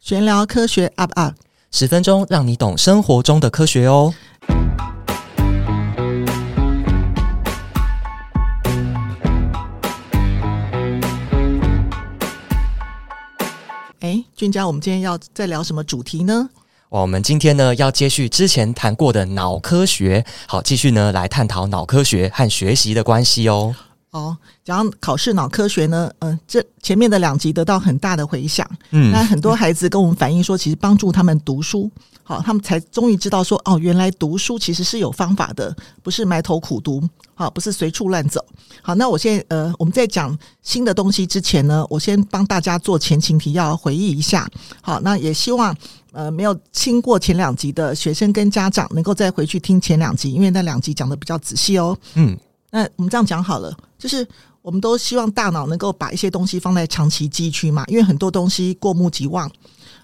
[0.00, 1.34] 闲聊科学 UP UP，
[1.70, 4.14] 十分钟让你懂生活中的科学哦。
[14.00, 16.48] 哎，俊佳，我们今天要再聊什么主题呢？
[16.88, 23.76] 我们今天呢要接续之前谈过的脑科学，好，继续呢来探讨脑科学和学习的关系哦。
[24.10, 31.88] 哦，讲考试脑科学呢，嗯、呃，这前面的两集得到很大的回响，嗯，那很多孩子跟我们反映说，其实帮助他们读书，
[32.24, 37.00] 好，他们才终于知道说，哦，原来读书其实是有方法的，不是埋头苦读，
[37.34, 38.44] 好，不是随处乱走。
[38.82, 44.48] 好，那我现在呃，我们在讲新的东西之前呢，我先帮大家做前情提要，回忆一下。
[44.82, 45.72] 好，那也希望
[46.10, 51.96] 呃没有听过前两集的学生跟家长能够再回去听前两集，因为那两集讲的比较仔细哦。
[52.14, 52.36] 嗯。
[52.70, 54.26] 那我们这样讲好了，就是
[54.62, 59.50] 我们都希望大脑能够把一些东西放在长期记忆区嘛，因为很多东西过目即忘。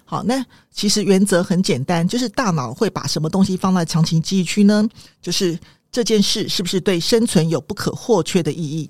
[0.03, 4.87] 好，那其实原则很简单，就是大脑会把什么东西放在长期记忆区呢？
[5.21, 5.57] 就是
[5.91, 8.89] 这件事是不是对生存有不可或缺的意义？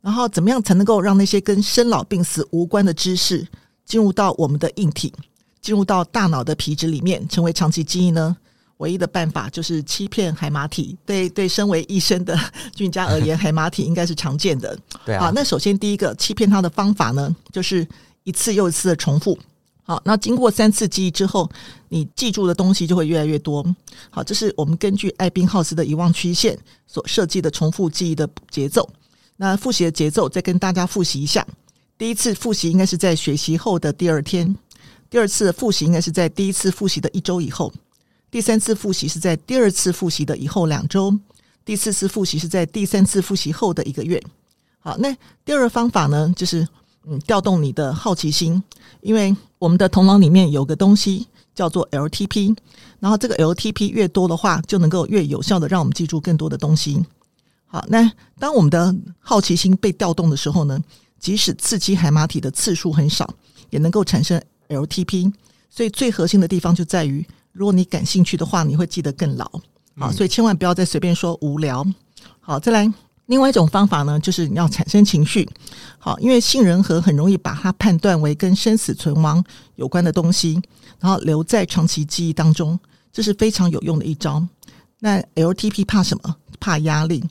[0.00, 3.46] 然后怎么样才能够让那些跟生老病死无关的知识
[3.86, 5.12] 进入到我们的硬体，
[5.60, 8.36] 进入到大脑的皮质里面，成为长期记忆呢？
[8.82, 10.96] 唯一的办法就是欺骗海马体。
[11.06, 12.36] 对对，身为医生的
[12.74, 14.76] 俊家而言，海马体应该是常见的。
[15.06, 15.26] 对啊。
[15.26, 17.86] 好，那首先第一个欺骗他的方法呢，就是
[18.24, 19.38] 一次又一次的重复。
[19.84, 21.48] 好，那经过三次记忆之后，
[21.88, 23.64] 你记住的东西就会越来越多。
[24.10, 28.88] 好，这是我们根据艾宾浩斯的遗忘曲线所设计的重复记忆的节奏。
[29.36, 31.46] 那复习的节奏再跟大家复习一下：
[31.98, 34.54] 第一次复习应该是在学习后的第二天；
[35.10, 37.72] 第二次复习应该是在第一次复习的一周以后。
[38.32, 41.14] 第三次复习是在第二次复习的以后两周，
[41.66, 44.20] 第四次复习是在第三次复习后的一个月。
[44.78, 46.66] 好，那第二个方法呢，就是
[47.04, 48.62] 嗯，调动你的好奇心，
[49.02, 52.56] 因为我们的头脑里面有个东西叫做 LTP，
[53.00, 57.04] 然后这个 LTP 越多的话，就能够越有效的让我们记住更多的东西。
[57.66, 60.82] 好，那当我们的好奇心被调动的时候呢，
[61.20, 63.28] 即使刺激海马体的次数很少，
[63.68, 65.30] 也能够产生 LTP。
[65.68, 67.22] 所以最核心的地方就在于。
[67.52, 69.50] 如果你感兴趣的话，你会记得更牢。
[69.96, 71.86] 好，所以千万不要再随便说无聊。
[72.40, 72.90] 好，再来
[73.26, 75.48] 另外一种方法呢，就是你要产生情绪。
[75.98, 79.44] 好，因为杏仁核很容易把它判断为跟生死存亡
[79.76, 80.60] 有关的东西，
[80.98, 82.78] 然后留在长期记忆当中，
[83.12, 84.42] 这是非常有用的一招。
[85.00, 86.36] 那 LTP 怕什么？
[86.58, 87.22] 怕压力。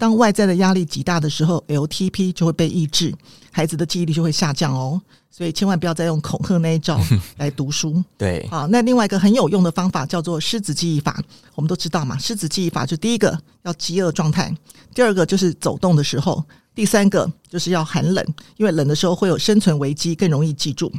[0.00, 3.14] 当外在的压力极大的时候，LTP 就会被抑制，
[3.50, 4.98] 孩子的记忆力就会下降哦。
[5.30, 6.98] 所以千万不要再用恐吓那一招
[7.36, 8.02] 来读书。
[8.16, 11.22] 对，好，那另外一个很有用的方法叫做狮子记忆法。
[11.54, 14.50] 我们都知道嘛，狮子记忆法就第一个要饥饿状态，
[14.94, 16.42] 第二个就是走动的时候，
[16.74, 18.24] 第三个就是要寒冷，
[18.56, 20.90] 因为冷的时候会有生存危机，更容易记住。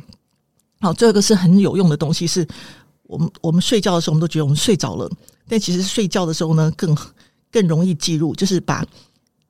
[0.79, 2.47] 好，最后一个是很有用的东西，是
[3.03, 5.09] 我们我们睡觉的时候，我们都觉得我们睡着了，
[5.47, 6.95] 但其实睡觉的时候呢，更
[7.51, 8.85] 更容易记录，就是把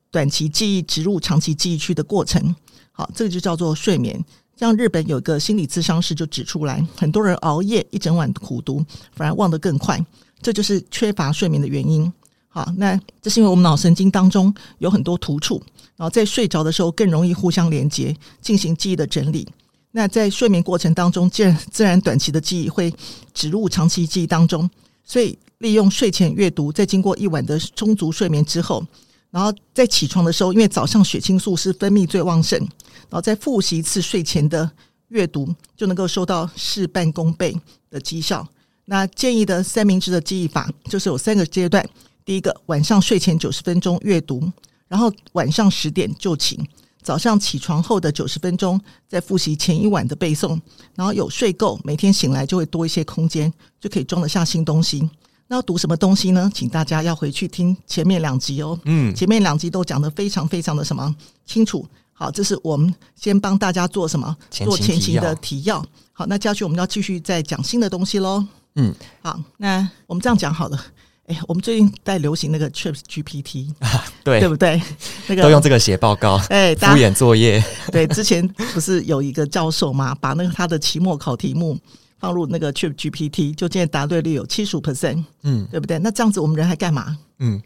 [0.09, 2.56] 短期记忆植入长期记忆区的过程。
[2.91, 4.23] 好，这个就叫做睡眠。
[4.57, 8.85] 像日本有一个心理咨商师就指出来，很多人熬夜一整晚苦读，
[9.16, 10.06] 反而忘得更快，
[10.41, 12.11] 这就是缺乏睡眠的原因。
[12.47, 15.63] 好，那这是因为我们脑神经当中有很多突触，
[15.95, 19.47] 然后在睡着的时候更容易互相连接，进行记忆的整理。
[19.91, 22.94] 那在睡眠过程当中，自然自然短期的记忆会
[23.34, 24.69] 植入长期记忆当中，
[25.03, 28.83] 所以利用睡前阅读，在经过一晚的充足睡眠之后。
[29.29, 34.69] 然后在起床的时候，因为早上血清素是分泌最旺盛，然后再复习一次睡前的
[35.09, 37.55] 阅读，就能够收到事半功倍
[37.89, 38.45] 的绩效。
[38.85, 41.88] 那建议的三明治的记忆法就是有三个阶段：
[42.25, 44.51] 第一个，晚上睡前九十分钟阅读，
[44.88, 46.59] 然后晚上十点就寝，
[47.01, 50.59] 早上起床后的九十分钟再复习前一晚的背诵，
[50.95, 55.07] 然后有睡够，每天醒来就会多一些空间，就可以装得下新东西。
[55.51, 56.50] 那要读什么东西呢？
[56.56, 58.79] 请大家要回去听前面两集哦。
[58.85, 61.13] 嗯，前面两集都讲得非常非常的什么
[61.45, 61.85] 清楚。
[62.13, 65.85] 好，这是我们先帮大家做什么做前期的提要。
[66.13, 68.41] 好，那接下去我们要继续再讲新的东西喽。
[68.75, 70.85] 嗯，好，那我们这样讲好了。
[71.28, 74.81] 哎，我们最近在流行那个 Chat GPT，啊， 对对不对？
[75.28, 77.61] 那个都用这个写报告， 哎，敷衍作业。
[77.91, 81.78] 对，之前不是有一个教授嘛，把那个他的期末考题目。
[82.22, 85.97] 放入那个 ChatGPT，就现在答对率有七十五 percent，嗯，对不对？
[86.00, 87.18] 那这样子我们人还干嘛？
[87.40, 87.59] 嗯，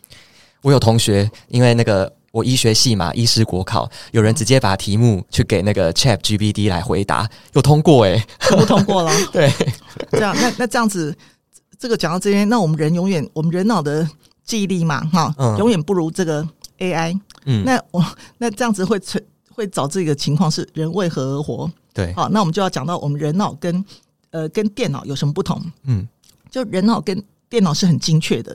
[0.61, 9.11] 我有同学，因为那个我医学系嘛，医师国考，有人直接把题目去给那个 ChatGPT 来回答，有通过诶，全部通过了。
[9.33, 9.51] 对，
[10.11, 11.13] 这样那那这样子，
[11.77, 14.09] 这个讲到这边，那我们人永远我们人脑的
[14.45, 16.47] 记忆力嘛，哈，嗯、永远不如这个
[16.79, 17.19] AI。
[17.45, 18.03] 嗯，那我
[18.37, 18.97] 那这样子会
[19.49, 21.69] 会导致一个情况是人为何而活？
[21.93, 23.83] 对，好，那我们就要讲到我们人脑跟
[24.35, 25.61] 呃跟电脑有什么不同？
[25.83, 26.05] 嗯，
[26.51, 28.53] 就人脑跟电脑是很精确的，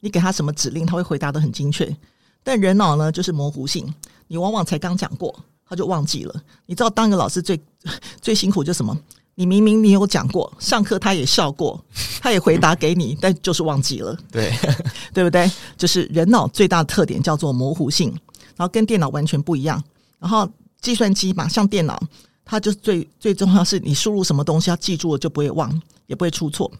[0.00, 1.96] 你给他什么指令，他会回答的很精确。
[2.44, 3.90] 但人脑呢，就是模糊性，
[4.28, 5.34] 你往往才刚讲过，
[5.66, 6.42] 他就忘记了。
[6.66, 7.58] 你知道，当一个老师最
[8.20, 8.94] 最辛苦就是什么？
[9.34, 11.82] 你明明你有讲过，上课他也笑过，
[12.20, 14.14] 他也回答给你，但就是忘记了。
[14.30, 14.52] 对，
[15.14, 15.50] 对不对？
[15.78, 18.10] 就是人脑最大的特点叫做模糊性，
[18.56, 19.82] 然后跟电脑完全不一样。
[20.18, 20.46] 然后
[20.82, 21.98] 计算机嘛，像电脑，
[22.44, 26.70] 它就最最重要是你输入什么东西，要记住了就不会忘，也不会出错。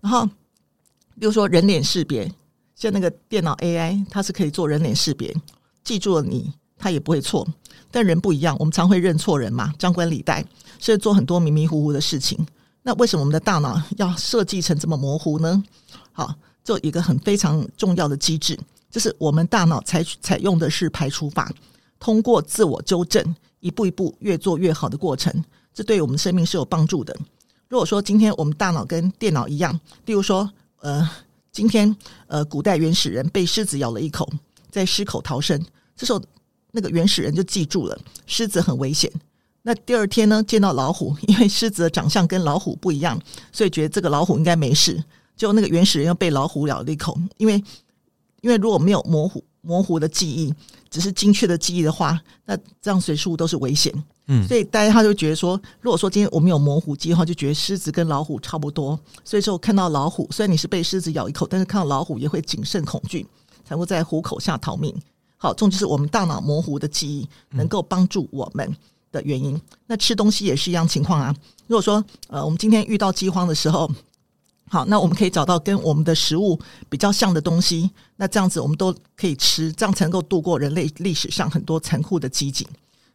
[0.00, 0.26] 然后，
[1.18, 2.32] 比如说人脸识别，
[2.74, 5.34] 像那个电脑 AI，它是可以做人脸识别，
[5.84, 7.46] 记住了你，它也不会错。
[7.90, 10.44] 但人不一样，我们常会认错人嘛，张冠李戴。
[10.84, 12.44] 是做很多迷迷糊糊的事情，
[12.82, 15.62] 那为什么我们的大脑要设计成这么模糊呢？
[16.10, 18.58] 好，这一个很非常重要的机制，
[18.90, 21.48] 就是我们大脑采取采用的是排除法，
[22.00, 23.22] 通过自我纠正，
[23.62, 25.32] 一步一步越做越好的过程，
[25.72, 27.16] 这对我们生命是有帮助的。
[27.68, 30.50] 如果说今天我们大脑跟电脑一样，例如说，
[30.80, 31.08] 呃，
[31.50, 34.30] 今天呃，古代原始人被狮子咬了一口，
[34.70, 35.64] 在狮口逃生，
[35.96, 36.20] 这时候
[36.72, 39.10] 那个原始人就记住了狮子很危险。
[39.62, 43.18] 那第二天呢，见到老虎，因为狮子的长相跟老虎不一样，
[43.52, 45.02] 所以觉得这个老虎应该没事。
[45.36, 47.62] 就那个原始人又被老虎咬了一口，因为
[48.42, 50.54] 因为如果没有模糊模糊的记忆，
[50.90, 53.90] 只是精确的记忆的话，那这样随处都是危险。
[54.26, 58.98] 嗯，所以大家他就觉得说，如果说今天我们有模糊记忆的话，就觉得狮子跟老虎差不多。
[59.24, 63.26] 所以说看到老虎，虽然你是被狮子咬一口，但是看到老虎也会谨慎恐惧，
[63.64, 64.94] 才会在虎口下逃命。
[65.38, 68.76] 好，这种就是我们大脑模糊的记忆能够帮助我们。
[69.12, 71.36] 的原因，那吃东西也是一样情况啊。
[71.66, 73.86] 如果说呃，我们今天遇到饥荒的时候，
[74.72, 76.58] 好，那我们可以找到跟我们的食物
[76.88, 82.64] 比较像的东西，那这样子我们都可以吃，这样才能够度过人类历史上很多残酷的饥馑。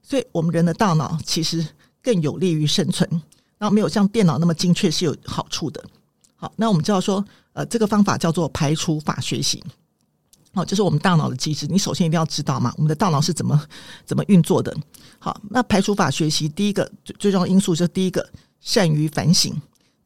[0.04, 1.68] 所以，我们人的大脑其实
[2.04, 3.09] 更有利于生存，
[3.57, 5.83] 那没有像电脑那么精确是有好处的。
[6.36, 9.63] 好，那我们就要说，呃，这个方法叫做排除法学习。
[10.54, 11.65] 好，这是我们大脑的机制。
[11.65, 13.59] 你首先一定要知道嘛，我们的大脑是怎么
[14.06, 14.71] 怎么运作的。
[15.18, 18.30] 好，那排除法学习第一个最最重要的因素就是第一个
[18.62, 19.59] 善于反省，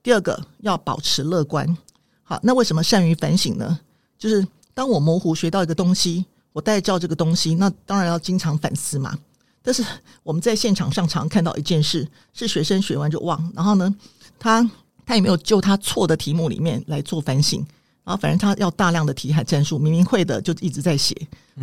[0.03, 1.77] 第二个要保持乐观。
[2.23, 3.79] 好，那为什么善于反省呢？
[4.17, 9.17] 就是当我模糊学到一个东西，我带教这个东西，那当然要经常反思嘛。
[9.61, 9.85] 但是
[10.23, 13.95] 我们在现场上常看到一件事，是学生学完就忘，然后呢，
[14.39, 14.67] 他
[15.05, 17.65] 他也没有就他错的题目里面来做反省。
[18.03, 21.15] 然后反正他要大量的题海战术，明明会的就一直在写，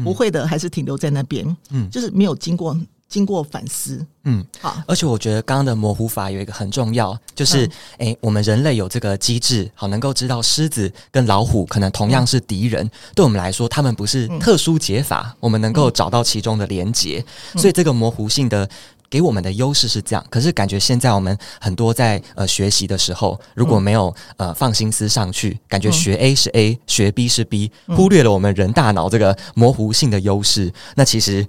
[0.05, 4.83] 不会的还是停留在那边，嗯，就是没有经过经过反思，嗯，好。
[4.87, 7.69] 而且我觉得刚刚的模糊法有一个很重要，就是
[7.99, 17.25] 诶、嗯，我们人类有这个机制，好能够知道狮子跟老虎可能同样是敌人，嗯、对我们来说，他们不是特殊解法，嗯、我们能够找到其中的连结，
[17.55, 18.69] 嗯、所以这个模糊性的。
[19.11, 31.47] 给我们的优势是这样，可是感觉现在我们很多在呃学习的时候，如果没有呃放心思上去，感觉学 A 是 A，学 B 是 B，忽略了我们人大脑这个模糊性的优势，那其实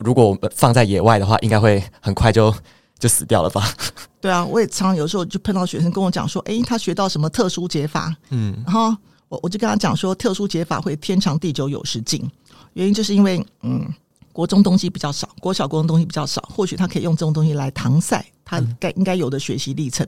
[0.00, 2.54] 如果我们放在野外的话，应该会很快就
[2.98, 3.72] 就死掉了吧？
[4.20, 8.96] 对啊，我也常常有时候就碰到学生跟我讲说，诶，他学到什么特殊解法，嗯，然后
[9.28, 12.28] 我我就跟他讲说，特殊解法会天长地久有时尽，
[12.74, 13.92] 原因就是因为嗯。
[14.30, 20.06] 国中东西比较少，国小国中东西比较少，或许他可以用这种东西来搪塞他该应该有的学习历程。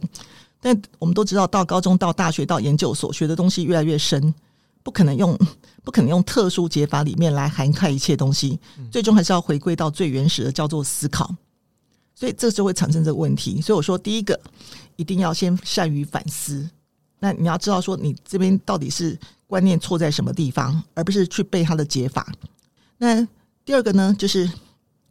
[0.60, 4.32] 但我们都知道，到高中、到大学、到研究所学的东西越来越深，
[4.82, 5.38] 不可能用
[5.84, 8.58] 不可能用特殊解法里面来涵盖一切东西，
[8.90, 11.34] 最终还是要回归到最原始的，叫做思考。
[12.14, 13.62] 所以这就会产生这个问题。
[13.62, 14.38] 所以我说，第一个
[14.96, 16.68] 一定要先善于反思。
[17.18, 22.30] 那你要知道说，你这边到底是观念错在什么地方，而不是去背它的解法。
[22.98, 23.26] 那
[23.64, 24.50] 第二个呢，就是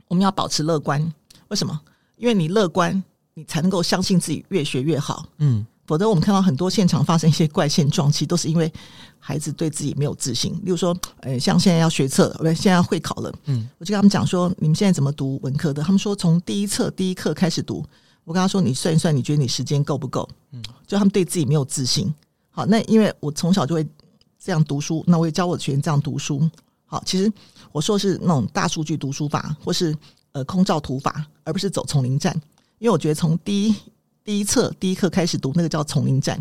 [0.07, 1.01] 我们要保持乐观。
[1.47, 1.79] 为什么？
[2.15, 5.25] 因为你乐观，你才能够相信自己越学越好。
[5.37, 8.71] 嗯，否则我们看到很多现场发生一些怪现状，其实都是因为
[9.17, 10.53] 孩子对自己没有自信。
[10.63, 13.33] 例如说，呃，像现在要学测，不，现在要会考了。
[13.45, 15.81] 嗯，我就跟他们讲说，你们现在怎么读文科的？
[15.81, 17.83] 他们说从第一册第一课开始读。
[18.23, 20.29] 我跟他说，你算一算，你觉得你时间够不够？
[20.51, 22.13] 嗯，就他们对自己没有自信。
[22.51, 23.83] 好，那因为我从小就会
[24.37, 26.47] 这样读书，那我也教我的学生这样读书。
[26.85, 27.33] 好，其实
[27.71, 29.97] 我说的是那种大数据读书法，或是
[30.33, 32.39] 呃空照图法，而不是走丛林战。
[32.77, 33.75] 因为我觉得从第一
[34.29, 36.39] 第一册第一课开始读，那个叫丛林战。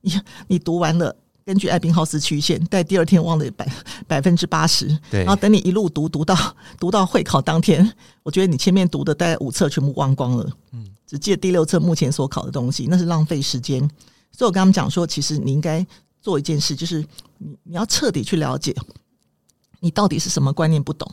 [0.00, 0.12] 你
[0.46, 1.12] 你读完了，
[1.44, 3.68] 根据艾宾浩斯曲线，在第二天忘了百
[4.06, 4.86] 百分之八十。
[5.10, 5.24] 对。
[5.24, 6.36] 然后等你一路读读到
[6.78, 7.92] 读到会考当天，
[8.22, 10.48] 我觉得你前面读的大概五册全部忘光了。
[10.70, 10.86] 嗯。
[11.04, 13.80] 只记得第六册目前所考的东西，那是浪费时间。
[14.30, 15.84] 所以我跟他们讲说，其实你应该
[16.22, 17.04] 做一件事，就是
[17.38, 18.72] 你你要彻底去了解。
[19.80, 21.10] 你到底是什么观念不懂？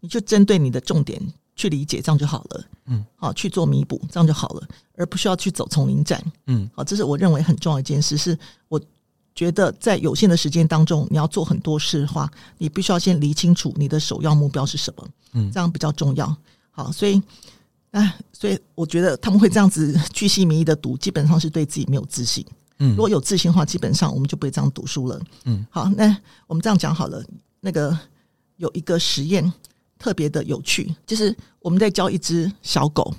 [0.00, 1.18] 你就针对你的重点
[1.56, 2.64] 去理解，这样就好了。
[2.84, 6.22] 嗯，好，去做弥补，这样就好了，而不需要去走丛林战。
[6.46, 8.16] 嗯，好，这是我认为很重要一件事。
[8.16, 8.80] 是我
[9.34, 15.08] 觉得在有限的时间当中，你要做很多事的话，你必须要先理清楚你的首要目标是什么。
[15.32, 16.36] 嗯，这样比较重要。
[16.70, 17.20] 好，所以，
[17.90, 22.44] 哎，所以我觉得他们会这样子巨细靡遗的读，基本上是对自己没有自信。
[22.78, 25.18] 嗯，如果有自信的话，基本上我们就不会这样读书了。
[25.44, 26.14] 嗯，好，那
[26.46, 27.24] 我们这样讲好了。
[27.60, 27.98] 那个
[28.58, 29.50] 有一个实验
[30.06, 33.12] 特别的有趣，就是我们在教一只小狗，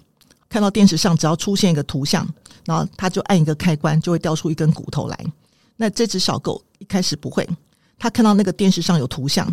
[0.47, 2.25] 看到电视上只要出现一个图像，
[2.63, 5.25] 然后它就按一个开关，就会掉出一根骨头来。
[5.75, 7.45] 那这只小狗一开始不会，
[7.99, 9.45] 它看到那个电视上有图像，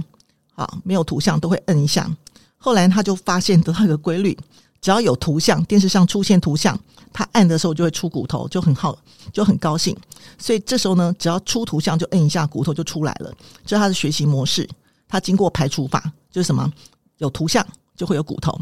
[0.52, 2.08] 好，没有图像都会摁一下。
[2.56, 4.38] 后来他就发现得到一个规律，
[4.80, 6.78] 只要有图像，电视上出现图像，
[7.12, 8.96] 它按的时候就会出骨头，就很好，
[9.32, 9.96] 就很高兴。
[10.38, 13.34] 所以这时候呢，只要出图像就摁一下，骨头就出来了。
[13.66, 14.68] 这是他的学习模式。
[15.06, 16.72] 他经过排除法，就是什么？
[17.18, 17.66] 有图像
[17.96, 18.58] 就会有骨头。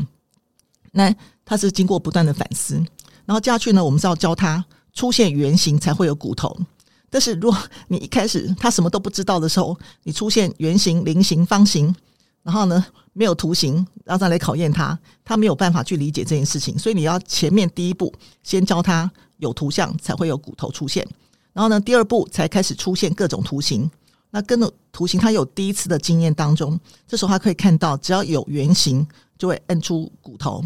[0.93, 2.77] 那他是经过不断的反思，
[3.25, 6.57] 然后接下去呢，我们是要教他出现圆形才会有骨头。
[7.09, 11.95] 但是如果 你一开始他什么都不知道的时候，你出现圆形、菱形、方形，
[12.43, 16.79] 然后呢，没有图形，然后再来考验他，他没有办法去理解这件事情。
[16.79, 21.07] 所以你要前面第一步先教他有图像才会有骨头出现，
[21.53, 23.91] 然后呢，第二步才开始出现各种图形。
[24.33, 29.07] 那跟着图形，他有第一次的经验当中，这时候他可以看到，只要有圆形
[29.39, 30.65] 就会摁出骨头，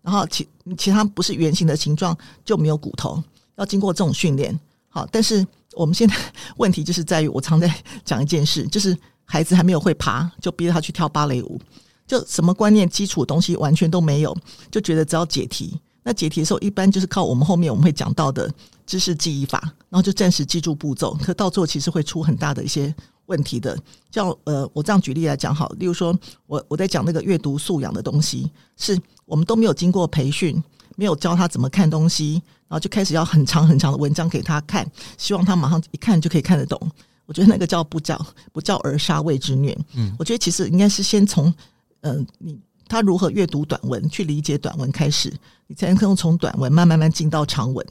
[0.00, 0.48] 然后其
[0.78, 3.22] 其他不是圆形的形状就没有骨头。
[3.56, 4.56] 要经过这种训练，
[4.88, 6.14] 好，但是我们现在
[6.58, 7.68] 问题就是在于，我常在
[8.04, 11.60] 讲一件事，就是孩子还没有会爬，就逼着他去跳芭蕾舞，
[12.06, 14.32] 就什么观念基础东西完全都没有，
[14.70, 15.76] 就觉得只要解题。
[16.04, 18.48] 那解题的时候，一般就是靠我们后面我们会讲到的
[18.88, 22.92] 知识记忆法，然后就暂时记住步骤，可到最后其实会出很大的一些
[23.26, 23.78] 问题的。
[24.10, 30.60] 叫呃，我这样举例来讲好，例如说我我在讲那个阅读素养的东西，是我们都没有经过培训，
[30.96, 36.80] 没有教他怎么看东西，然后就开始要很长很长的文章给他看，希望他马上一看就可以看得懂。
[37.26, 38.18] 我觉得那个叫不教
[38.52, 39.78] 不教而杀谓之虐。
[39.92, 41.52] 嗯，我觉得其实应该是先从
[42.00, 42.58] 嗯、呃、你。
[42.90, 45.30] 他如何阅读短文，去理解短文开始，
[45.66, 47.86] 你才能够从短文慢慢慢进到长文。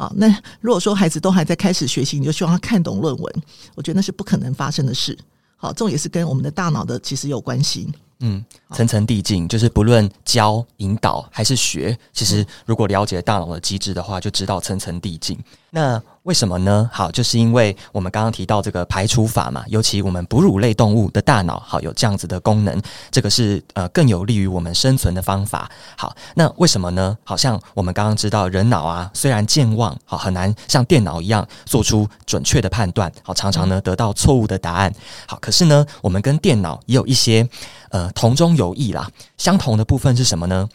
[0.00, 3.42] 好，那如果说孩子都还在开始学习，你就希望他看懂论文，
[3.74, 5.14] 我觉得那是不可能发生的事。
[5.58, 7.86] 好，这种也是跟我们的大脑的其实有关系。
[8.20, 8.42] 嗯，
[8.72, 15.38] 层层递进，就是不论教、引导还是学，其实如果了解大脑的机制的话，就知道层层递进。
[15.70, 16.88] 那为什么呢？
[16.92, 22.78] 好，就是因为我们刚刚提到这个排除法嘛，尤其我们哺乳类动物的大脑，好有这样子的功能，
[23.10, 25.70] 这个是呃更有利于我们生存的方法。
[25.96, 27.16] 好，那为什么呢？
[27.24, 34.92] 好像我们刚刚知道，人脑啊，虽然健忘，好很难像电脑一样做出准确的判断，好常常呢得到错误的答案。
[35.26, 37.48] 好，可是呢，我们跟电脑也有一些
[37.88, 39.08] 呃同中有异啦，
[39.38, 40.68] 相同的部分是什么呢？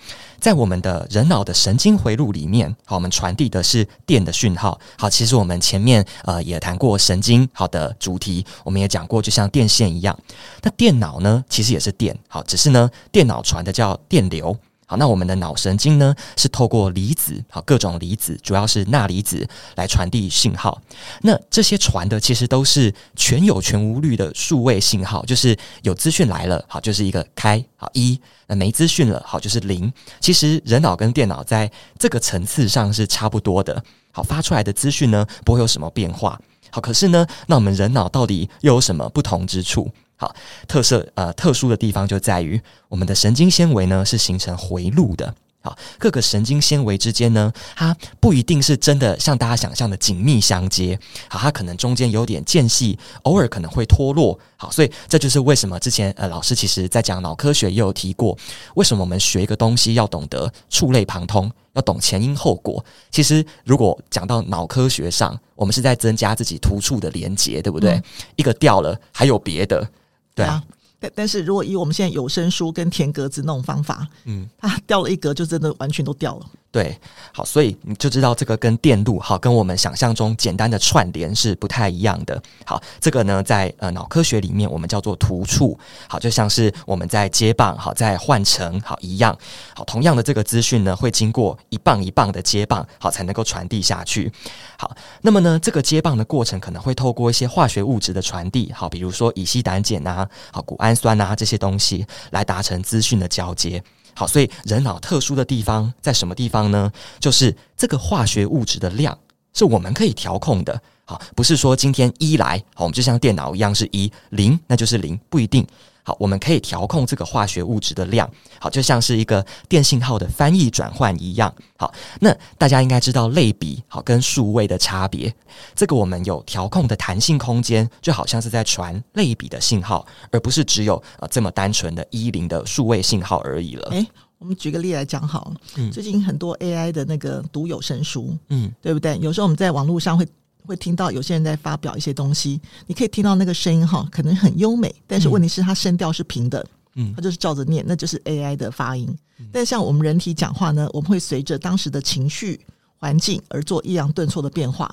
[0.45, 4.79] 在我们的人脑的神经回路里面，好，我们传递的是电的讯号。
[4.95, 10.15] 好，其实我们前面呃也谈过神经好的主题，我们也讲过，就像电线一样。
[10.61, 14.55] 那电脑呢，其实也是电，好，只是呢，电脑传的叫电流。
[14.87, 20.79] 好，那我们的脑神经呢，是透过离子，好，各种离子，主要是钠离子来传递信号。
[21.21, 29.91] 那这些传的其实都是全有全无率的数位信号，就是有资讯来了，好，就是一个开，好一；那没资讯了，好，就是零。
[30.19, 36.39] 其实人脑跟电脑在这个层次上是差不多的，好，发出来的资讯呢，不会有什么变化。
[36.69, 39.91] 好，可是呢，那我们人脑到底又有什么不同之处？
[40.17, 40.34] 好，
[40.67, 45.34] 特色呃特殊的地方就在于我们的神经纤维呢是形成回路的。
[45.62, 50.98] 好，各个神经纤维之间呢，它不一定是真的像大家想象的紧密相接。
[51.27, 54.39] 好，它可能中间有点间隙，偶尔可能会脱落。
[54.57, 58.38] 好，所以这就是为什么之前呃老师其实在讲脑科学也有提过，
[58.75, 62.86] 为什么我们学一个东西要懂得触类旁通，要懂前因后果。
[63.10, 67.93] 其实如果讲到脑科学上，我们是在增加自己突触的连接，对不对？
[67.93, 68.03] 嗯、
[68.36, 69.89] 一个掉了，还有别的。
[70.35, 70.61] 对啊，
[70.99, 76.45] 但但是如果以我们现在有声书跟填格子那种方法，嗯，它掉了一格就真的完全都掉了。
[76.75, 77.00] 对，
[77.32, 82.44] 好，所以你就知道这个跟电路好，跟我们想象中简单的串联是不太一样的。
[82.65, 85.79] 好，这个呢，在呃脑科学里面我们叫做突触，
[86.10, 89.34] 好，就像是我们在接棒好，在换乘好一样。
[89.74, 94.29] 好，同样的这个资讯呢，会经过一棒一棒的接棒好，才能够传递下去。
[94.77, 103.82] 好，那么呢，这个接棒的过程可能会透过一些化学物质的传递，好，比如说乙烯胆碱啊，好，谷氨酸啊这些东西来达成资讯的交接。
[104.15, 106.91] 好，所以人脑特殊的地方在什么地方呢？
[107.19, 109.15] 就是这个化学物质的量
[109.53, 110.81] 是我们可以调控的。
[111.03, 115.67] 好，不是说今天一来，好，我们就像电脑一样是一零，那就是零，不一定。
[116.05, 121.51] 好，我们可以调控这个化学物质的量，好，就像是一个电信号的翻译转换一样。
[121.77, 125.33] 好，那大家应该知道类比好跟数位的差别。
[125.74, 133.89] 这个我们有调控的弹性空间，就好像是在传类比的信号，而不是只有呃这么单纯的一零的数位信号而已了。
[133.89, 134.07] 诶，
[134.38, 139.17] 我们举个例来讲好，嗯，最近很多 AI 的那个读有声书，嗯，对不对？
[139.17, 140.27] 有时候我们在网络上会
[140.65, 149.07] 会听到有些人在发表一些东西，你可以听到那个声音哈，可能很优美，但是问题是它声调是平的，嗯，它就是照着念，那就是 AI 的发音。
[149.51, 152.60] 但像我们人体讲话呢，我们会随着当时的情绪
[152.98, 154.89] 环境而做抑扬顿挫的变化，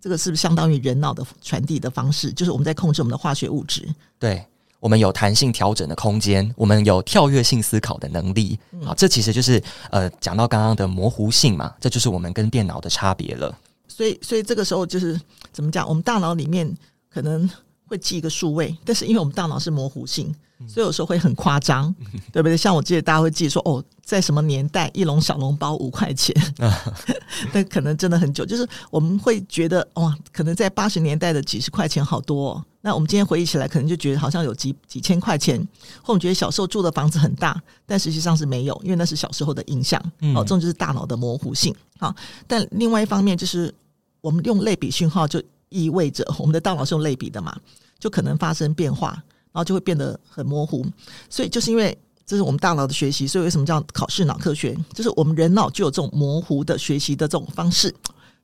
[0.00, 2.32] 这个是不是相当于人脑的传递的方式？
[2.32, 3.88] 就是我们在控制我们的化学物质。
[4.18, 4.44] 对，
[4.78, 8.56] 我们有弹性调整的空间，我们有跳跃性思考的能力。
[8.84, 9.60] 好，这其实就是
[9.90, 13.58] 呃，讲到刚刚的模糊性嘛，这就是我们跟电脑的差别了。
[13.90, 15.20] 所以，所以这个时候就是
[15.52, 15.86] 怎么讲？
[15.86, 16.72] 我们大脑里面
[17.08, 17.50] 可能
[17.86, 20.32] 会记一个数位，但是因为我们大脑是模糊性，
[20.66, 21.94] 所以有时候会很夸张，
[22.32, 22.56] 对不对？
[22.56, 26.34] 像我记得大家会记说，哦，在什么年代一笼小笼包五块钱，
[27.52, 28.44] 那可能真的很久。
[28.44, 32.64] 就是我们会觉得，哇，可能在八十年代的几十块钱好多哦。
[32.82, 35.58] 那我们今天回忆起来，可能就觉得好像有几几千块钱，
[36.02, 40.00] 或我们觉得小时候住的房子很大，但实际上是没有，因为那是小时候的印象。
[40.34, 41.74] 哦，这种就是大脑的模糊性。
[41.98, 42.14] 好，
[42.46, 43.72] 但另外一方面就是。
[44.22, 47.58] 我们用类比讯号，就意味着我们的大脑是用类比的嘛，
[47.98, 49.18] 就可能发生变化，
[49.52, 50.84] 然后就会变得很模糊。
[51.28, 54.76] 所以就是因为这是我们大脑的学习，所以为什么叫考试脑科学？
[54.92, 57.94] 就是我们人脑就有这种模糊的学习的这种方式。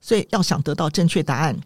[0.00, 1.58] 所以要想得到正确答案，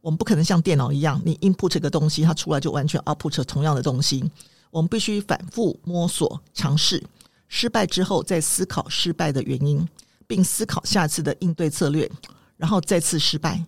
[0.00, 4.24] 我们不可能像电脑一样，你 input 这个东西，它出来就完全 output 同样的东西。
[4.70, 7.02] 我们必须反复摸索、尝试，
[7.48, 9.86] 失败之后再思考失败的原因，
[10.26, 12.10] 并思考下次的应对策略。
[12.56, 13.62] 然后再次失败，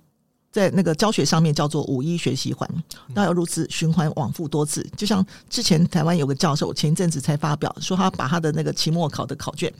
[0.50, 2.68] 在那个教学上面叫做五一学习环，
[3.08, 4.82] 那要如此循环往复多次。
[4.96, 9.72] 就像之前台湾有个教授，前一阵子才发表说，他把他的那个期末考的考卷，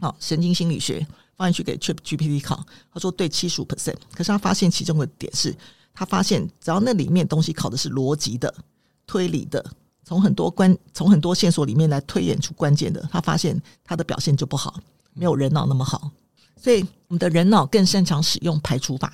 [0.00, 5.54] 好神经心理学放进去给 ChatGPT 考，他说对七十五 percent，可是他发现其中的点是，
[5.94, 8.52] 他发现只要那里面东西考的是逻辑的、
[9.06, 9.64] 推理的，
[10.04, 14.80] 从很多关从很多线索里面来推演出关键的，他发现他的表现就不好，
[15.12, 16.10] 没有人脑那么好。
[16.56, 19.12] 所以，我们的人脑更擅长使用排除法。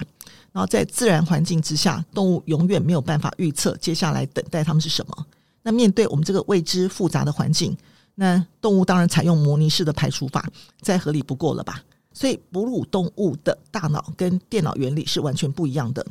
[0.53, 5.27] 然后，在自然环境之下，动物永远没有办法预测接下来等待它们是什么。
[5.63, 7.77] 那面对我们这个未知复杂的环境，
[8.17, 10.49] 那动物当然采用模拟式的排除法，
[10.81, 11.83] 再合理不过了吧？
[12.13, 16.05] 所以，哺乳动物的大脑跟电脑原理是完全不一样的。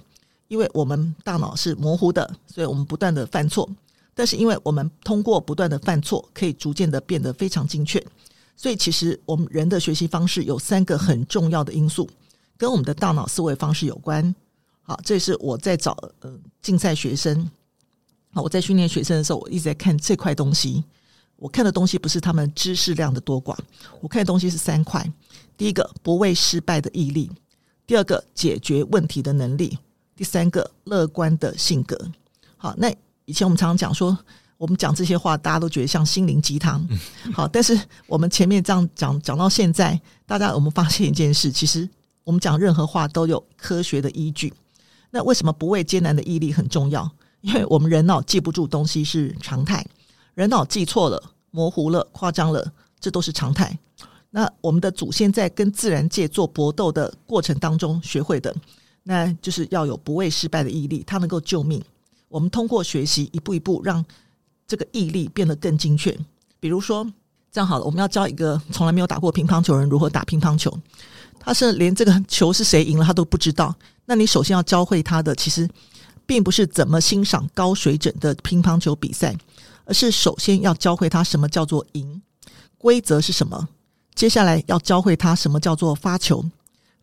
[0.47, 3.69] 因为我们大脑是模糊的，所以我们不断的犯错。
[4.15, 8.03] 但是，因为我们通过不断的犯错，可以逐渐的变得非常精确。
[8.55, 12.09] 所以，其实我们人的学习方式有三个很重要的因素，
[12.59, 14.35] 跟我们的大脑思维方式有关。
[14.81, 17.49] 好，这是我在找呃竞赛学生，
[18.33, 20.83] 好，我在训练学生的时候，我一直在看这块东西。
[21.37, 23.57] 我看的东西不是他们知识量的多寡，
[24.01, 25.09] 我看的东西是三块：
[25.55, 27.29] 第一个，不畏失败的毅力；
[27.87, 29.77] 第二个，解决问题的能力；
[30.17, 31.97] 第三个，乐观的性格。
[32.57, 32.93] 好，那
[33.23, 34.17] 以前我们常常讲说。
[34.59, 36.85] 我们讲这些话，大家都觉得像心灵鸡汤。
[37.31, 41.87] 好，但是我们前面这样讲讲到现在，大家我们发现一件事，其实
[42.29, 44.53] 我们讲任何话都有科学的依据。
[45.09, 47.09] 那为什么不畏艰难的毅力很重要？
[47.41, 49.83] 因为我们人脑记不住东西是常态，
[50.35, 53.75] 人脑记错了、模糊了、夸张了，这都是常态。
[54.29, 58.55] 那我们的祖先在跟自然界做搏斗的过程当中学会的，
[59.01, 61.83] 那就是要有不畏失败的毅力，它能够救命。
[62.27, 64.05] 我们通过学习，一步一步让。
[64.67, 66.15] 这个毅力变得更精确。
[66.59, 67.11] 比如说，
[67.51, 70.71] 这样好了，我们要教一个从来没有打过乒乓球人如何打乒乓球。
[71.39, 73.73] 他是连这个球是谁赢了他都不知道。
[74.05, 75.67] 那你首先要教会他的，其实
[76.25, 79.35] 并不是怎么欣赏高水准的乒乓球比赛，
[79.85, 82.21] 而是首先要教会他什么叫做赢，
[82.77, 83.67] 规则是什么。
[84.13, 86.43] 接下来要教会他什么叫做发球，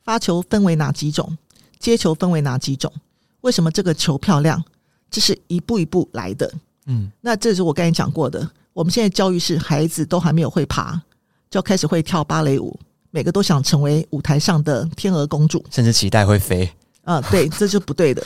[0.05, 1.37] 发球分为哪几种，
[1.79, 2.93] 接球分为哪几种，
[3.41, 4.63] 为什么这个球漂亮，
[5.11, 6.53] 这是一步一步来的。
[6.87, 8.49] 嗯，那这是我刚才讲过的。
[8.73, 11.01] 我们现在教育是孩子都还没有会爬，
[11.49, 12.79] 就开始会跳芭蕾舞，
[13.11, 16.71] 每个都想成为舞台上的天鹅公主，甚至期待会飞。
[17.03, 18.23] 啊，对，这就不对的。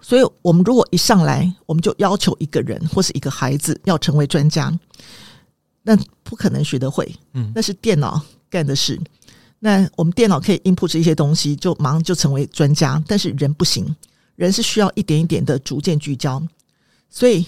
[0.00, 4.76] 所以，我们如果一上来，我们就要求一个人或是一个孩子要成为专家，
[5.82, 7.14] 那不可能学得会。
[7.34, 8.20] 嗯，那是电脑
[8.50, 9.00] 干的事。
[9.60, 13.94] 那我们电脑可以 input 一些东西，就马上就成为专家，但是人不行，
[14.34, 16.42] 人是需要一点一点的逐渐聚焦，
[17.08, 17.46] 所以。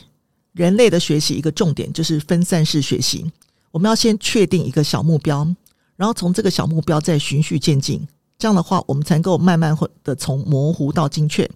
[0.54, 3.30] 人类的学习一个重点就是分散式学习。
[3.70, 5.46] 我们要先确定一个小目标，
[5.96, 8.00] 然后从这个小目标再循序渐进。
[8.38, 11.48] 这样的话，我们才能够慢慢的从模糊到精确，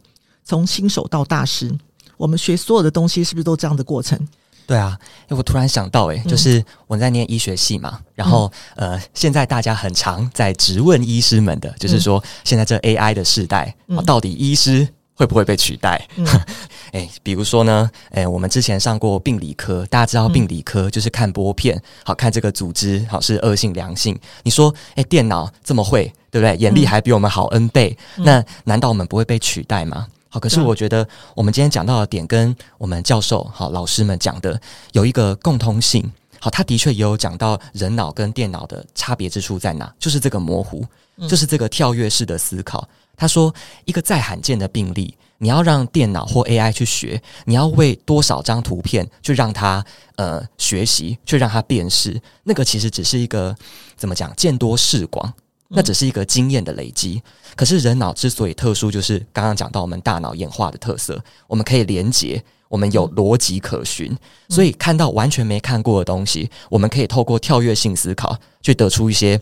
[0.44, 1.72] 从新手到大师。
[2.16, 4.18] 我们学所有的东西是不是都这样的过程？
[4.66, 14.86] 对啊，因为我突然想到、欸，诶，就是我在念医学系嘛，然后呃，现在大家很常在质问医师们的，就是说现在这 AI 的时代，到底医师
[15.18, 16.08] 会不会被取代？
[16.16, 16.24] 嗯
[16.92, 24.18] 哎，比如说呢，哎，我们之前上过病理科，大家知道病理科就是看玻片，好看这个组织好是恶性良性。
[24.44, 26.56] 你说，哎，电脑这么会，对不对？
[26.56, 30.06] 眼力还比我们好 N 倍，嗯、那难道我们不会被取代吗？
[30.30, 34.58] 好，可是我觉得我们今天讲到的点跟我们教授好老师们讲的
[34.92, 36.10] 有一个共通性。
[36.40, 40.86] 好，他的确也有讲到人脑跟电脑的差别之处在哪，就是这个模糊，
[41.28, 42.88] 就是这个跳跃式的思考。
[43.18, 43.54] 他说，
[43.84, 45.14] 一个再罕见的病例。
[45.40, 49.84] 你要让电脑或 AI 去学，你要为多少张图片去让它
[50.16, 53.54] 呃学习，去让它辨识，那个其实只是一个
[53.96, 55.32] 怎么讲，见多识广，
[55.68, 57.22] 那只是一个经验的累积。
[57.54, 64.12] 可是人脑之所以特殊，就是刚刚讲到我们大脑演化的特色，我们可以连接，我们有逻辑可循，
[64.48, 69.40] 所以看到完全没看过的东西，我们可以透过跳跃性思考去得出一些。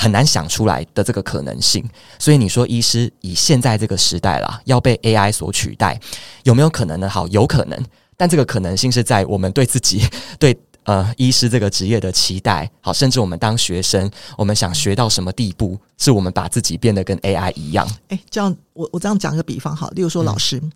[0.00, 1.86] 很难想出来的这个可能性，
[2.18, 6.00] 所以你说医师以现在这个时代啦，要被 AI 所取代，
[6.44, 7.06] 有没有可能呢？
[7.06, 7.78] 好，有可能，
[8.16, 10.08] 但这个可能性是在我们对自己
[10.40, 17.86] 对呃医师这个职业的期待，好，甚至我们当学生，我们想学到什么地步，是我们把自己变得跟 AI 一样？
[18.08, 20.72] 哎，这样我我这样讲个比方好，例如说老师，嗯、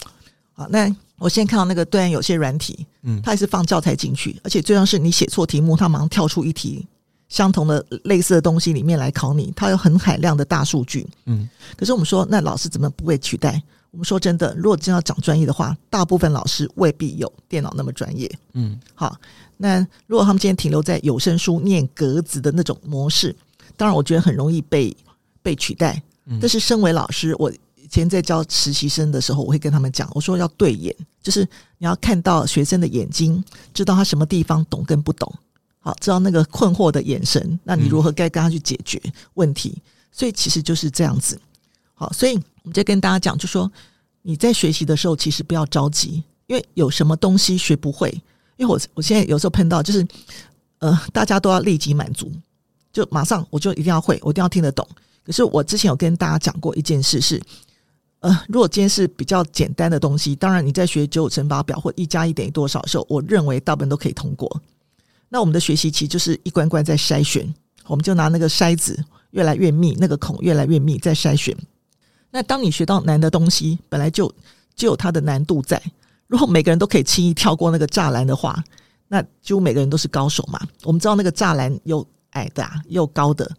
[0.52, 6.86] 好，那我先看到那个对岸有些软体，嗯，它也是放教材进去，而且最重要是你写错题目，它马上跳出一题。
[7.34, 11.04] 相同的类似的东西里面来考你，它有很海量的大数据。
[11.26, 13.60] 嗯，可是我们说，那老师怎么不被取代？
[13.90, 18.30] 我们说真的，如果真要讲专业的话，大部分老师未必有电脑那么专业。
[18.52, 19.16] 嗯，好，
[19.56, 23.34] 那如果他们今天停留在有声书念格子的那种模式，
[23.76, 24.96] 当然我觉得很容易被
[25.42, 26.00] 被取代。
[26.26, 31.40] 嗯，但是身为老师，我以前在教实习生的时候，我会跟他们讲，我说要对眼，就是
[31.78, 33.42] 你要看到学生的眼睛，
[33.72, 35.32] 知道他什么地方懂跟不懂。
[35.84, 38.98] 好，知道那个困惑的眼神，那你如何该跟他去解决
[39.34, 39.74] 问题？
[39.76, 41.38] 嗯、所以其实就是这样子。
[41.92, 43.70] 好，所以我们就跟大家讲，就说
[44.22, 48.10] 你在学习的时候，其实不要着急，因为有什么东西学不会。
[48.56, 50.06] 因为我我现在有时候碰到，就是
[50.78, 52.32] 呃，大家都要立即满足，
[52.90, 54.88] 就马上我就一定要会，我一定要听得懂。
[55.22, 57.38] 可是我之前有跟大家讲过一件事是，
[58.20, 64.60] 呃，如果今天是比较简单的东西，当然你在学九九乘法表或一加一等于多少的时候，我认为大部分都可以通过。
[65.34, 67.52] 那我们的学习期就是一关关在筛选，
[67.88, 71.52] 我们就拿那个筛子越来越密，那个孔越来越密，在筛选。
[72.30, 74.32] 那当你学到难的东西，本来就
[74.76, 75.82] 就有它的难度在。
[76.28, 78.62] 如果每个人都可以轻易跳过那个栅栏的话，
[79.08, 80.60] 那几乎每个人都是高手嘛。
[80.84, 83.50] 我们知道那个栅栏有矮的啊，又高的，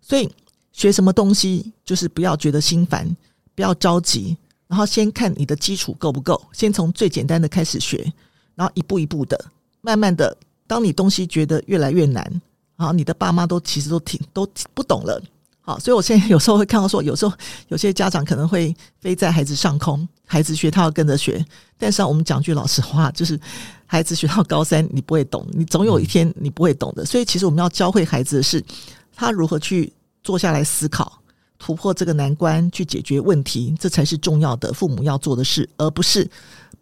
[0.00, 0.28] 所以
[0.72, 3.08] 学什么东西就是不要觉得心烦，
[3.54, 8.12] 不要着急，然后先看你的基础够不够，先从最简单的开始学，
[8.56, 9.40] 然后一步一步的，
[9.80, 10.36] 慢慢的。
[10.70, 12.40] 当你东西觉得越来越难，
[12.76, 15.20] 好，你的爸妈都其实都挺都不懂了，
[15.62, 17.34] 好，所以我现在有时候会看到说，有时候
[17.70, 21.44] 有些家长可能会飞在孩子上空，孩子学他要跟着学，
[21.76, 23.36] 但是我们讲句老实话，就是
[23.84, 27.04] 孩子学到高三，你不会懂，你总有一天你不会懂的。
[27.04, 28.64] 所以其实我们要教会孩子的是，
[29.12, 31.20] 他如何去坐下来思考，
[31.58, 36.30] 突破这个难关，去解决问题，这才是重要的父母要做的事，而不是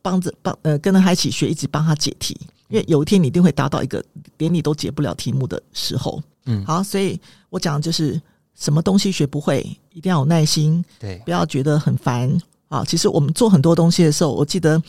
[0.03, 2.39] 帮着帮呃跟着他一起学，一直帮他解题。
[2.69, 4.05] 因为有一天你一定会达到一个
[4.37, 8.21] 连你都解不了题目的时候，嗯，好，所以我讲就是
[8.55, 9.61] 什么东西学不会，
[9.93, 12.31] 一定要有耐心，对，不要觉得很烦
[12.69, 12.85] 啊。
[12.85, 14.83] 其实我们做很多东西的时候，我记得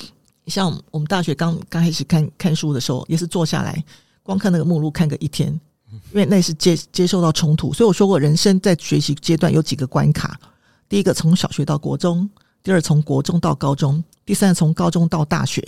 [0.48, 3.82] 像我们大学刚刚开始看看书的时候，也是坐下来
[4.24, 5.48] 光看那个目录看个一天，
[6.12, 7.72] 因为那是接接受到冲突。
[7.72, 10.38] 所以我说过，人生在学习阶段有几个关卡：
[10.89, 12.30] 第一个从小学到国中，
[12.62, 15.63] 第二从国中到高中，第三从高中到大学。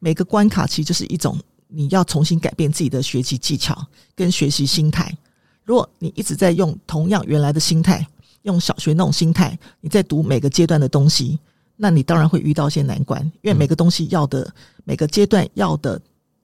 [0.00, 5.16] 每个关卡其实就是一种你要重新改变自己的学习技巧跟学习心态。
[5.64, 8.06] 如果你一直在用同样原来的心态，
[8.42, 11.38] 用小学那种心态，你在读每个阶段的东西，
[11.76, 14.52] 那你当然会遇到一些难关，因为每个东西要的
[14.84, 16.00] 每个阶段要的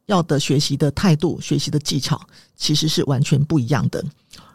[0.06, 2.20] 要的学习的态度、学习的技巧，
[2.56, 4.04] 其实是完全不一样的。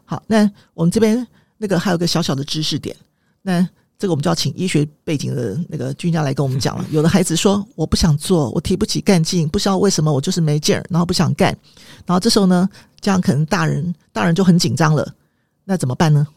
[0.06, 1.26] 好，那我们这边
[1.58, 2.96] 那个还有个小小的知识点，
[3.42, 3.68] 那。
[4.00, 6.86] 这个我们就要请医学背景的那个专家来跟我们讲了。
[6.92, 11.58] 有的孩子说：“我不想做，我提不起干劲，不知道为什么我就是没劲儿，然后不想干。”
[12.06, 12.70] 然后这时候呢，
[13.02, 15.12] 这样可能大人大人就很紧张了。
[15.66, 16.28] 那怎么办呢？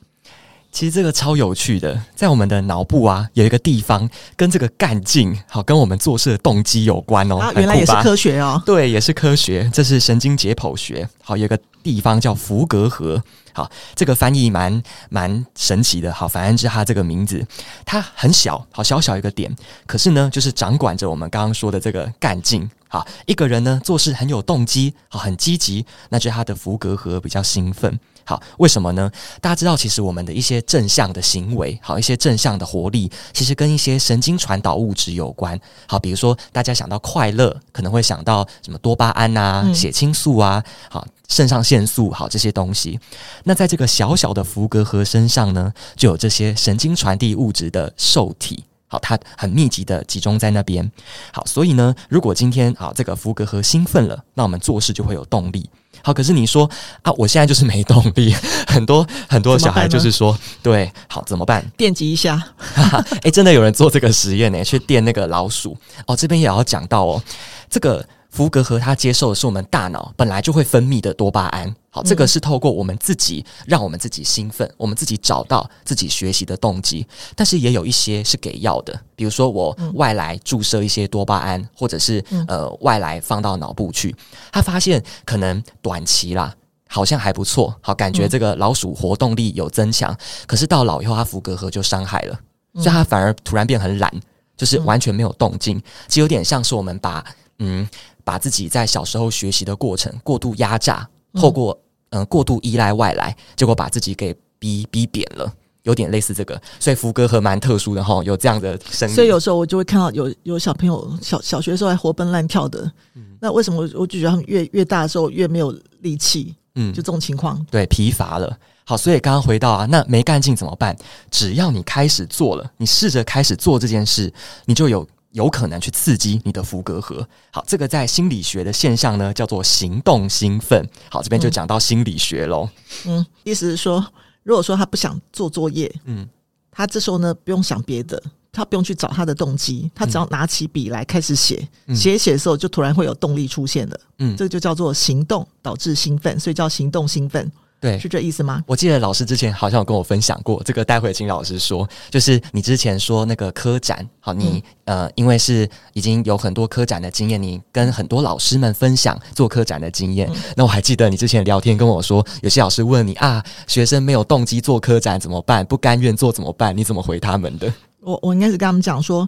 [0.72, 7.38] 其实这个超有趣的，在我们的脑部啊，有一个地方跟这个干劲好跟我们做事的动机有关哦。
[7.38, 8.62] 啊，原来也是科学哦。
[8.64, 11.08] 对，也是科学，这是神经解剖学。
[11.22, 13.22] 好，有一个地方叫弗格河。
[13.52, 16.12] 好，这个翻译蛮蛮神奇的。
[16.12, 17.44] 好，反正是它这个名字，
[17.84, 19.54] 它很小，好小小一个点，
[19.86, 27.98] 可是呢，就是掌管着我们刚刚说的这个干劲好，一个人呢做事很有动机，好，很积极，那就是他的福格核比较兴奋。
[28.30, 29.10] 好，为什么呢？
[29.40, 35.58] 大家知道，其实我们的一些正向的行为，好，一些正向的活力，其实跟一些神经传导物质有关。
[35.88, 43.00] 好，比如说大家想到快乐，可能会想到什么多巴胺啊、血清素啊、好，肾上腺素，好，这些东西。
[43.42, 48.62] 那在这个小小的福格核身上呢，就有这些神经传递物质的受体。
[48.86, 50.88] 好，它很密集的集中在那边。
[51.32, 55.68] 好，所以呢，如果今天啊这个福格核兴奋了，那我们做事就会有动力。
[56.02, 56.68] 好，可是你说
[57.02, 58.34] 啊，我现在就是没动力。
[58.66, 61.64] 很多很多小孩就是说，对，好怎么办？
[61.76, 62.42] 电击一下。
[62.76, 65.76] 哎、欸，真的有人做这个实验呢，去电那个老鼠。
[66.06, 67.22] 哦，这边也要讲到哦，
[67.68, 68.04] 这个。
[68.32, 77.04] 福格和他接受的是我们大脑本来就会分泌的多巴胺，好，这个是透过我们自己让我们自己兴奋，我们自己找到自己学习的动机。
[77.34, 84.14] 但是也有一些是给药的，比如说我外来注射一些多巴胺，或者是呃外来放到脑部去，
[84.52, 86.54] 他发现可能短期啦，
[86.88, 92.38] 好像还不错，好，感觉这个老鼠活动力有增强，可是到老以后，它福格核就伤害了，
[92.74, 94.12] 所以它反而突然变很懒，
[94.56, 95.76] 就是完全没有动静，
[96.06, 97.24] 其实有点像是我们把
[97.58, 97.88] 嗯。
[98.22, 101.78] 把自己在小时候学习的过程过度压榨，透过
[102.10, 106.60] 嗯、呃、过度依赖外来，结果把自己给逼逼扁了，有点类似这个。
[106.78, 109.14] 所以福格和蛮特殊的哈，有这样的生理。
[109.14, 116.54] 所以有时候我就会看到有有小朋友小小学的时候还活蹦乱跳的，嗯、那为什么我我就觉得他们越越大的时候越没有力气？
[116.74, 118.56] 嗯，就这种情况，对，疲乏了。
[118.84, 120.96] 好，所以刚刚回到啊，那没干劲怎么办？
[121.30, 124.32] 只要你开始做了，你试着开始做这件事，
[124.64, 125.06] 你就有。
[125.32, 127.26] 有可能去刺激你的福格核。
[127.52, 130.84] 好，这个在心理学的现象呢，叫做行动兴奋。
[131.08, 132.68] 好，这边就讲到心理学喽。
[133.06, 134.04] 嗯，意思是说，
[134.42, 136.28] 如果说他不想做作业，嗯，
[136.70, 144.00] 他这时候呢不用想别的，他不用去找他的动机，他只要拿起笔来开始写，嗯、写写的时候就突然会有动力出现了。
[144.18, 147.50] 嗯，这个就叫做行动导致兴奋，所以叫行动兴奋。
[147.80, 148.62] 对，是这意思吗？
[148.66, 160.28] 我记得老师之前好像有跟我分享过，这个待会请老师说，就是你之前说那个科展，好，你、嗯、呃，因为是已经有很多科展的经验，你跟很多老师们分享做科展的经验。
[160.30, 165.64] 嗯、那我还记得你之前聊天跟我说，有些老师问你啊，学生没有动机做科展怎么办？
[165.64, 166.76] 不甘愿做怎么办？
[166.76, 167.72] 你怎么回他们的？
[168.02, 169.26] 我我应该是跟他们讲说。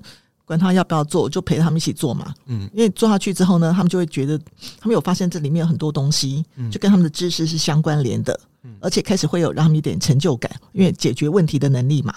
[0.52, 2.34] 管他要不要做，我就陪他们一起做嘛。
[2.46, 4.38] 嗯，因为做下去之后呢，他们就会觉得，
[4.78, 12.14] 他们有发现这里面有很多东西，就跟他们的知识是相关联的，嗯，而且开始会有让他们一点成就感，因为解决问题的能力嘛。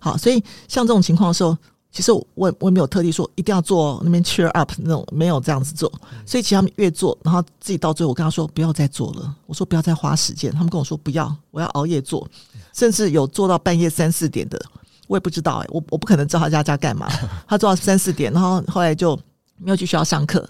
[0.00, 1.56] 好，所以像这种情况的时候，
[1.92, 5.90] 其实我我也没有特地说一定要做那边 cheer up 那种，没有这样子做。
[6.26, 12.28] 所以其实他们越做，然后自己到最后，我跟他说不要再做了，我说不要再花时间，他们跟我说不要，我要熬夜做，
[12.74, 14.60] 甚至有做到半夜三四点的。
[15.06, 17.08] 我也不知道哎、欸，我我不可能知道他家家干嘛。
[17.46, 19.18] 他做到三四点，然后后来就
[19.58, 20.46] 没有去学校上课，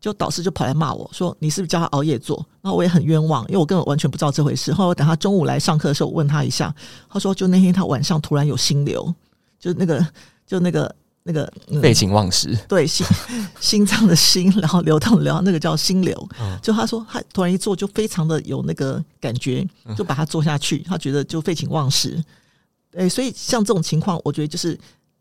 [0.00, 4.72] 就导师就跑来骂我说：“你是不是叫他熬夜做？”然后我也很冤枉，因为我根本完全不知道这回事。
[4.72, 6.74] 后来我等他中午来上课的时候，我问他一下，
[7.10, 9.12] 他说：“就那天他晚上突然有心流，
[9.58, 10.06] 就那个
[10.46, 13.06] 就那个那个废寝忘食，对心
[13.60, 16.28] 心脏的心，然后流动，然后那个叫心流。
[16.62, 19.66] 就他说他突然一做就非常的有那个感觉，
[19.96, 22.22] 就把它做下去，他觉得就废寝忘食。”
[22.96, 24.78] 哎，所以像这种情况，我觉得就是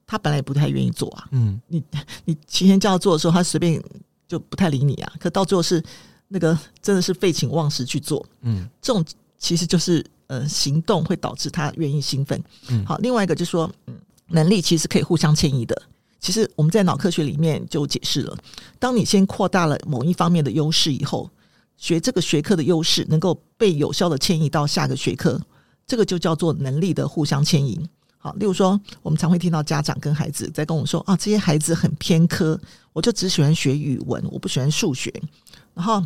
[0.08, 1.28] 他本来也不太愿意做啊。
[1.32, 1.84] 嗯， 你
[2.24, 3.82] 你提前叫他做的时候，他随便
[4.28, 5.14] 就不太理你啊。
[5.20, 5.84] 可到最后是
[6.30, 8.26] 那个真的是废寝忘食去做。
[8.42, 9.04] 嗯，这种
[9.38, 12.42] 其实就是呃行动会导致他愿意兴奋。
[12.70, 13.96] 嗯，好，另外一个就是说，嗯，
[14.28, 15.80] 能力其实可以互相迁移的。
[16.20, 18.36] 其实我们在脑科学里面就解释了，
[18.80, 21.30] 当你先扩大了某一方面的优势以后，
[21.78, 25.40] 学这个学科的优势能够被有效的迁移到下个学科。
[25.88, 27.88] 这个就叫做能力的互相牵引。
[28.18, 32.60] 好，例如说，我们常会听到家长跟孩子在跟我说啊，这些孩子很偏科，
[32.92, 35.14] 我就只喜欢学语文，我不喜欢数学。
[35.76, 36.04] 然后，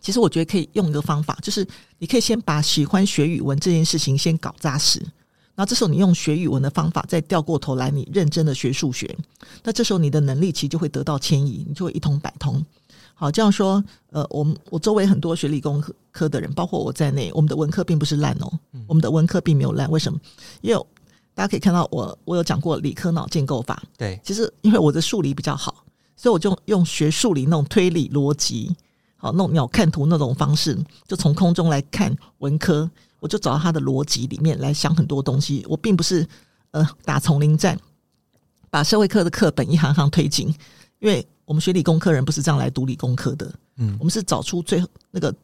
[0.00, 1.66] 其实我觉得可以用一个方法，就是
[1.98, 5.00] 你可以先把喜欢学语文这件事情先搞扎实。
[5.56, 9.16] 然后这时候你用学语文的方法，再掉过头来，你认真的学数学。
[9.64, 12.64] 那这时候你的能力其实就会得到迁移，你就会一通百通。
[13.18, 18.52] 好，这样说，呃，我们我周围很多学理工科的人，包括我在内，我们的文科并不是烂哦，
[18.86, 19.90] 我们的文科并没有烂。
[19.90, 20.20] 为什么？
[20.60, 20.86] 因为
[21.32, 23.82] 大家可以看到我，我我有讲过理科脑建构法。
[23.96, 25.82] 对，其实因为我的数理比较好，
[26.14, 28.76] 所以我就用学数理那种推理逻辑，
[29.16, 35.64] 好，那种鸟看图那种方式，就从空中来看文科，我就找到它的逻辑里面来想很多东西。
[35.70, 36.28] 我并不是
[36.72, 37.80] 呃打丛林战，
[38.68, 40.54] 把社会课的课本一行行推进，
[40.98, 41.26] 因为。
[41.46, 45.34] 我们学理工科人不是这样来读理工科的，嗯，我们是找出最后那个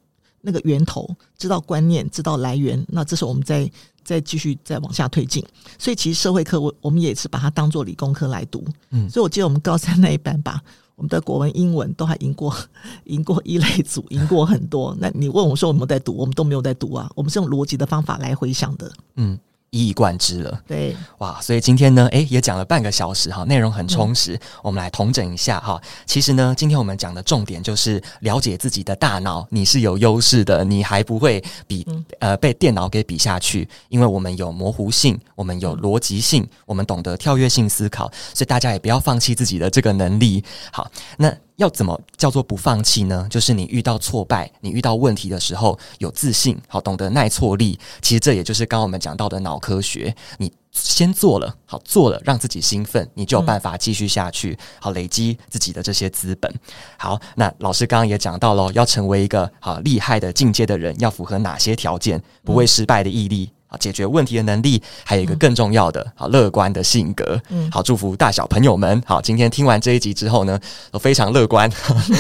[0.41, 3.71] 那个源头，知道观念，知道来源，那这时候我们再
[4.05, 5.43] 再继续再往下推进。
[5.79, 10.61] 所以其实社会课我我们也是把它当做理工科来读，嗯，所以我记得我们高三那一班吧，
[10.97, 12.55] 我我们的国文、英文都还赢过
[13.07, 14.97] 赢过一类组，赢过很多。
[15.01, 16.17] 那你问我说我们在读？
[16.17, 18.93] 我们都没有在读啊，我们是用逻辑的方法来回想的。
[19.17, 19.37] 嗯。
[19.73, 21.41] 一以贯之了，对，哇！
[21.41, 24.35] 所以今天呢，诶，也讲了半个小时哈，内容很充实。
[24.35, 25.81] 嗯、我们来统整一下哈。
[26.05, 40.45] 其实呢，今天我们讲的重点就是了解自己的大脑，你是有优势的，你还不会比、嗯、呃被电脑给比下去，因为我们有模糊性，我们有逻辑性，我们懂得跳跃性思考，所以大家也不要放弃自己的这个能力。
[40.71, 41.35] 好，那。
[41.57, 43.27] 要怎么叫做不放弃呢？
[43.31, 47.79] 就是你遇到挫败、你遇到问题的时候有自信，好，懂得耐挫力。
[48.01, 50.15] 其实这也就是刚刚我们讲到的脑科学。
[50.39, 56.53] 你先做了，好，做了，让自己兴奋，你就有办法继续下去，好，累积自己的这些资本。
[56.97, 62.23] 好，那老师刚刚也讲到了，要成为一个好厉害的进阶的人，要符合哪些条件？
[62.43, 63.51] 不畏失败的毅力。
[63.79, 67.41] 解决问题的能力，还有一个更重要的，好乐观的性格。
[67.49, 69.03] 嗯，好，祝福大小朋友们。
[69.07, 70.59] 好，今天听完这一集之后呢，
[70.91, 71.71] 都非常乐观，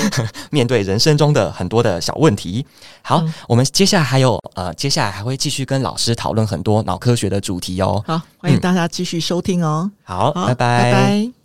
[0.51, 2.65] 面对人生中的很多的小问题。
[3.03, 8.03] 好，嗯、我们接下来还有呃，接下来还会继续跟老师讨论很多脑科学的主题哦。
[8.07, 9.91] 好，欢迎大家继续收听哦。
[9.91, 10.83] 嗯、好，好，拜拜。
[10.83, 11.42] 拜拜。